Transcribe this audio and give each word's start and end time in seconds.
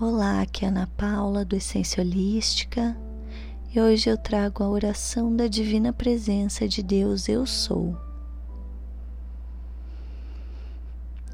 Olá, 0.00 0.40
aqui 0.40 0.64
é 0.64 0.68
Ana 0.68 0.90
Paula 0.96 1.44
do 1.44 1.54
Essência 1.54 2.02
Holística 2.02 2.96
e 3.72 3.78
hoje 3.78 4.08
eu 4.10 4.16
trago 4.16 4.64
a 4.64 4.68
oração 4.68 5.36
da 5.36 5.46
Divina 5.46 5.92
Presença 5.92 6.66
de 6.66 6.82
Deus 6.82 7.28
Eu 7.28 7.46
Sou. 7.46 7.94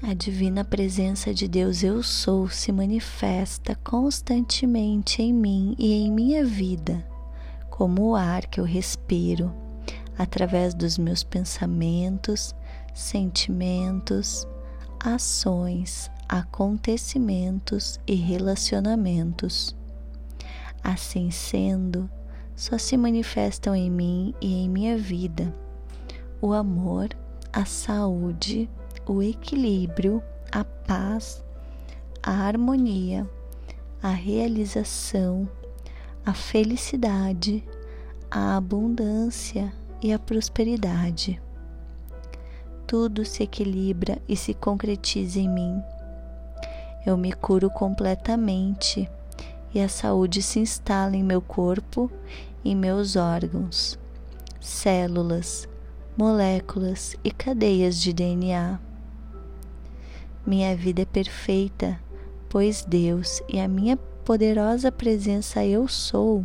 A 0.00 0.14
Divina 0.14 0.64
Presença 0.64 1.34
de 1.34 1.48
Deus 1.48 1.82
Eu 1.82 2.02
Sou 2.02 2.48
se 2.48 2.70
manifesta 2.72 3.74
constantemente 3.74 5.20
em 5.20 5.34
mim 5.34 5.74
e 5.76 5.92
em 5.92 6.10
minha 6.10 6.44
vida, 6.44 7.04
como 7.68 8.10
o 8.10 8.14
ar 8.14 8.46
que 8.46 8.60
eu 8.60 8.64
respiro, 8.64 9.52
através 10.16 10.72
dos 10.74 10.96
meus 10.96 11.22
pensamentos, 11.24 12.54
sentimentos, 12.94 14.46
ações, 15.04 16.10
acontecimentos 16.28 17.98
e 18.06 18.14
relacionamentos. 18.14 19.76
Assim 20.82 21.30
sendo, 21.30 22.10
só 22.54 22.78
se 22.78 22.96
manifestam 22.96 23.74
em 23.74 23.90
mim 23.90 24.34
e 24.40 24.54
em 24.54 24.68
minha 24.68 24.96
vida 24.96 25.52
o 26.40 26.52
amor, 26.52 27.08
a 27.50 27.64
saúde, 27.64 28.68
o 29.06 29.22
equilíbrio, 29.22 30.22
a 30.52 30.62
paz, 30.62 31.42
a 32.22 32.32
harmonia, 32.32 33.26
a 34.02 34.10
realização, 34.10 35.48
a 36.24 36.34
felicidade, 36.34 37.64
a 38.30 38.56
abundância 38.56 39.72
e 40.02 40.12
a 40.12 40.18
prosperidade. 40.18 41.40
Tudo 42.86 43.24
se 43.24 43.42
equilibra 43.42 44.20
e 44.28 44.36
se 44.36 44.52
concretiza 44.52 45.40
em 45.40 45.48
mim 45.48 45.82
eu 47.04 47.16
me 47.16 47.32
curo 47.32 47.68
completamente 47.68 49.08
e 49.74 49.80
a 49.80 49.88
saúde 49.88 50.40
se 50.40 50.60
instala 50.60 51.16
em 51.16 51.22
meu 51.22 51.42
corpo, 51.42 52.10
em 52.64 52.74
meus 52.74 53.16
órgãos, 53.16 53.98
células, 54.60 55.68
moléculas 56.16 57.16
e 57.22 57.30
cadeias 57.30 58.00
de 58.00 58.12
DNA. 58.12 58.78
Minha 60.46 60.76
vida 60.76 61.02
é 61.02 61.04
perfeita, 61.04 62.00
pois 62.48 62.84
Deus 62.84 63.42
e 63.48 63.60
a 63.60 63.68
minha 63.68 63.96
poderosa 63.96 64.90
presença 64.92 65.64
Eu 65.64 65.88
Sou 65.88 66.44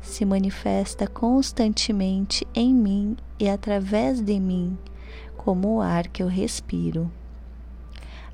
se 0.00 0.24
manifesta 0.24 1.06
constantemente 1.06 2.46
em 2.54 2.72
mim 2.72 3.16
e 3.38 3.48
através 3.48 4.20
de 4.20 4.40
mim, 4.40 4.78
como 5.36 5.76
o 5.76 5.80
ar 5.80 6.08
que 6.08 6.22
eu 6.22 6.26
respiro 6.26 7.10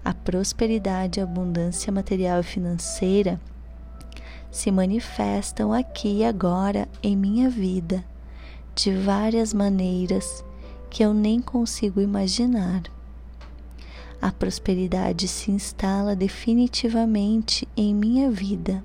a 0.07 0.15
prosperidade, 0.15 1.21
a 1.21 1.25
abundância 1.25 1.93
material 1.93 2.39
e 2.39 2.45
financeira 2.45 3.41
se 4.53 4.71
manifestam 4.71 5.73
aqui 5.73 6.19
e 6.19 6.25
agora 6.25 6.89
em 7.03 7.17
minha 7.17 7.51
vida 7.51 8.05
de 8.73 8.93
várias 8.93 9.53
maneiras 9.53 10.45
que 10.89 11.03
eu 11.03 11.13
nem 11.13 11.41
consigo 11.41 12.01
imaginar. 12.01 12.85
A 14.23 14.31
prosperidade 14.31 15.27
se 15.27 15.51
instala 15.51 16.15
definitivamente 16.15 17.67
em 17.77 17.93
minha 17.93 18.31
vida, 18.31 18.85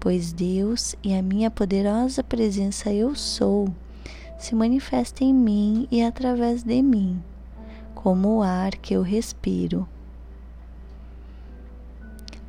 pois 0.00 0.32
Deus 0.32 0.96
e 1.00 1.14
a 1.14 1.22
minha 1.22 1.48
poderosa 1.48 2.24
presença 2.24 2.92
Eu 2.92 3.14
Sou 3.14 3.72
se 4.36 4.52
manifesta 4.56 5.22
em 5.22 5.32
mim 5.32 5.86
e 5.92 6.02
através 6.02 6.64
de 6.64 6.82
mim, 6.82 7.22
como 7.94 8.38
o 8.38 8.42
ar 8.42 8.72
que 8.72 8.94
eu 8.94 9.02
respiro. 9.02 9.88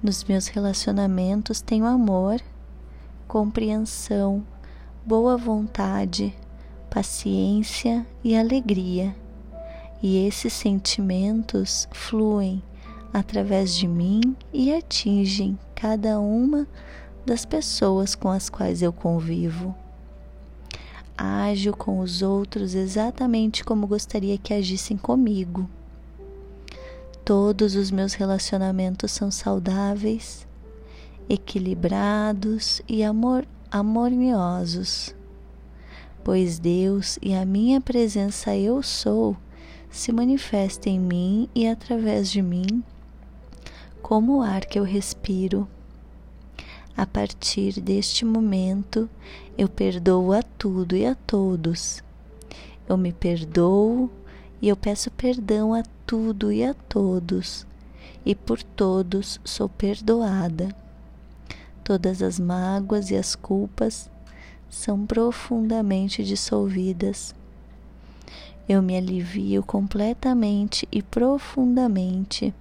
Nos 0.05 0.23
meus 0.23 0.45
relacionamentos 0.45 1.61
tenho 1.61 1.83
amor, 1.83 2.39
compreensão, 3.27 4.45
boa 5.03 5.35
vontade, 5.35 6.31
paciência 6.91 8.05
e 8.23 8.37
alegria. 8.37 9.15
E 10.03 10.27
esses 10.27 10.53
sentimentos 10.53 11.87
fluem 11.91 12.61
através 13.11 13.75
de 13.75 13.87
mim 13.87 14.21
e 14.53 14.71
atingem 14.71 15.57
cada 15.73 16.19
uma 16.19 16.67
das 17.25 17.43
pessoas 17.43 18.13
com 18.13 18.29
as 18.29 18.47
quais 18.47 18.83
eu 18.83 18.93
convivo. 18.93 19.73
Ajo 21.17 21.73
com 21.73 21.97
os 21.97 22.21
outros 22.21 22.75
exatamente 22.75 23.63
como 23.63 23.87
gostaria 23.87 24.37
que 24.37 24.53
agissem 24.53 24.97
comigo. 24.97 25.67
Todos 27.25 27.73
os 27.73 27.89
meus 27.89 28.13
relacionamentos 28.13 29.11
são 29.11 29.31
saudáveis, 29.31 30.45
equilibrados 31.27 32.83
e 32.87 33.03
amor, 33.03 33.47
harmoniosos, 33.71 35.15
pois 36.23 36.59
Deus 36.59 37.17
e 37.23 37.33
a 37.33 37.43
minha 37.43 37.81
presença 37.81 38.55
Eu 38.55 38.83
Sou 38.83 39.35
se 39.89 40.11
manifesta 40.11 40.87
em 40.87 40.99
mim 40.99 41.49
e 41.55 41.67
através 41.67 42.29
de 42.29 42.43
mim, 42.43 42.83
como 44.03 44.37
o 44.37 44.41
ar 44.43 44.63
que 44.63 44.77
eu 44.77 44.83
respiro. 44.83 45.67
A 46.95 47.07
partir 47.07 47.81
deste 47.81 48.23
momento, 48.23 49.09
eu 49.57 49.67
perdoo 49.67 50.31
a 50.31 50.43
tudo 50.43 50.95
e 50.95 51.07
a 51.07 51.15
todos. 51.15 52.03
Eu 52.87 52.95
me 52.95 53.11
perdoo 53.11 54.11
e 54.61 54.67
eu 54.69 54.75
peço 54.75 55.11
perdão 55.11 55.73
a 55.73 55.83
tudo 56.05 56.51
e 56.51 56.63
a 56.63 56.73
todos, 56.73 57.65
e 58.25 58.33
por 58.33 58.61
todos 58.61 59.39
sou 59.43 59.69
perdoada. 59.69 60.75
Todas 61.83 62.21
as 62.21 62.39
mágoas 62.39 63.11
e 63.11 63.15
as 63.15 63.35
culpas 63.35 64.09
são 64.69 65.05
profundamente 65.05 66.23
dissolvidas. 66.23 67.33
Eu 68.67 68.81
me 68.81 68.97
alivio 68.97 69.61
completamente 69.61 70.87
e 70.91 71.03
profundamente, 71.03 72.53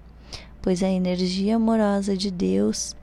pois 0.60 0.82
a 0.82 0.88
energia 0.88 1.56
amorosa 1.56 2.14
de 2.16 2.30
Deus 2.30 2.94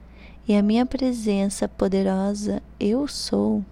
e 0.46 0.54
a 0.54 0.62
minha 0.62 0.86
presença 0.86 1.68
poderosa, 1.68 2.62
eu 2.78 3.06
sou, 3.08 3.64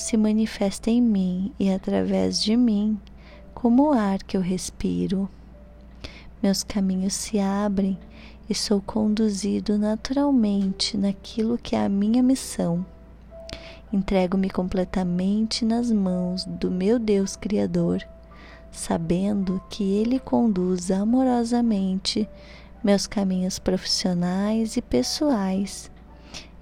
se 0.00 0.16
manifesta 0.16 0.90
em 0.90 1.02
mim 1.02 1.52
e 1.58 1.70
através 1.70 2.42
de 2.42 2.56
mim 2.56 2.98
como 3.54 3.88
o 3.88 3.92
ar 3.92 4.22
que 4.22 4.36
eu 4.36 4.40
respiro. 4.40 5.28
Meus 6.42 6.62
caminhos 6.62 7.14
se 7.14 7.38
abrem 7.38 7.98
e 8.48 8.54
sou 8.54 8.80
conduzido 8.80 9.76
naturalmente 9.76 10.96
naquilo 10.96 11.58
que 11.58 11.74
é 11.74 11.84
a 11.84 11.88
minha 11.88 12.22
missão. 12.22 12.86
Entrego-me 13.92 14.48
completamente 14.48 15.64
nas 15.64 15.90
mãos 15.90 16.44
do 16.44 16.70
meu 16.70 16.98
Deus 16.98 17.36
Criador, 17.36 18.02
sabendo 18.70 19.60
que 19.68 19.82
Ele 19.82 20.18
conduz 20.18 20.90
amorosamente 20.90 22.28
meus 22.84 23.06
caminhos 23.06 23.58
profissionais 23.58 24.76
e 24.76 24.82
pessoais 24.82 25.90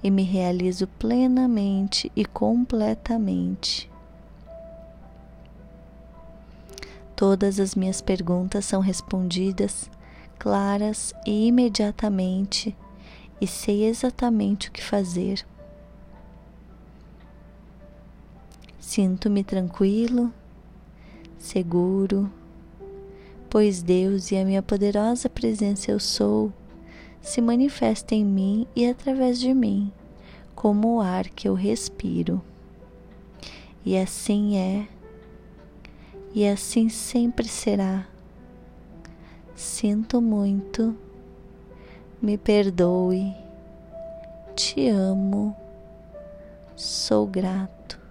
e 0.03 0.11
me 0.11 0.23
realizo 0.23 0.87
plenamente 0.87 2.11
e 2.15 2.25
completamente. 2.25 3.91
Todas 7.15 7.59
as 7.59 7.75
minhas 7.75 8.01
perguntas 8.01 8.67
são 8.67 8.81
respondidas 8.81 9.91
claras 10.39 11.15
e 11.27 11.47
imediatamente, 11.47 12.77
e 13.41 13.47
sei 13.47 13.85
exatamente 13.85 14.69
o 14.69 14.73
que 14.73 14.83
fazer. 14.83 15.45
Sinto-me 18.79 19.43
tranquilo, 19.43 20.33
seguro, 21.39 22.31
pois 23.51 23.83
Deus 23.83 24.31
e 24.31 24.37
a 24.37 24.45
minha 24.45 24.63
poderosa 24.63 25.29
presença 25.29 25.91
eu 25.91 25.99
sou 25.99 26.53
se 27.27 27.41
manifesta 27.41 28.15
em 28.15 28.25
mim 28.25 28.69
e 28.75 28.89
através 28.89 29.41
de 29.41 29.53
mim, 29.53 29.93
como 30.55 30.95
o 30.95 31.01
ar 31.01 31.29
que 31.29 31.49
eu 31.49 31.55
respiro. 31.55 32.41
E 33.85 33.99
assim 33.99 34.57
é 34.57 34.87
e 36.33 36.47
assim 36.47 36.89
sempre 36.89 37.49
será. 37.49 38.07
Sinto 39.57 40.23
muito, 40.23 40.97
me 42.23 42.39
perdoe, 42.39 43.35
te 44.55 44.89
amo, 44.89 45.57
sou 46.77 47.27
grato. 47.27 48.06